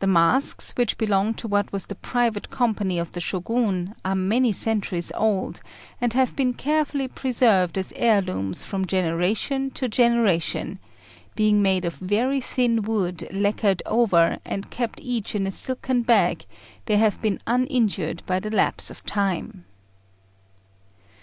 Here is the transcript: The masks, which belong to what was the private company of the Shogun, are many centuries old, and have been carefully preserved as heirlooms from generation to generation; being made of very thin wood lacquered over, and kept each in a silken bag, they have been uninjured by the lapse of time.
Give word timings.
The 0.00 0.06
masks, 0.06 0.72
which 0.72 0.98
belong 0.98 1.32
to 1.36 1.48
what 1.48 1.72
was 1.72 1.86
the 1.86 1.94
private 1.94 2.50
company 2.50 2.98
of 2.98 3.12
the 3.12 3.22
Shogun, 3.22 3.94
are 4.04 4.14
many 4.14 4.52
centuries 4.52 5.10
old, 5.14 5.62
and 5.98 6.12
have 6.12 6.36
been 6.36 6.52
carefully 6.52 7.08
preserved 7.08 7.78
as 7.78 7.90
heirlooms 7.96 8.64
from 8.64 8.86
generation 8.86 9.70
to 9.70 9.88
generation; 9.88 10.78
being 11.36 11.62
made 11.62 11.86
of 11.86 11.94
very 11.94 12.42
thin 12.42 12.82
wood 12.82 13.26
lacquered 13.32 13.82
over, 13.86 14.36
and 14.44 14.70
kept 14.70 15.00
each 15.00 15.34
in 15.34 15.46
a 15.46 15.50
silken 15.50 16.02
bag, 16.02 16.44
they 16.84 16.98
have 16.98 17.22
been 17.22 17.40
uninjured 17.46 18.26
by 18.26 18.38
the 18.38 18.50
lapse 18.50 18.90
of 18.90 19.06
time. 19.06 19.64